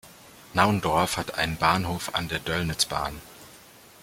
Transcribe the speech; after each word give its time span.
Naundorf 0.55 1.15
hat 1.17 1.35
einen 1.35 1.57
Bahnhof 1.57 2.15
an 2.15 2.27
der 2.27 2.39
Döllnitzbahn. 2.39 3.21